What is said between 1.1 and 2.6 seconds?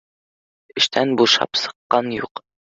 бушап сыҡҡан юҡ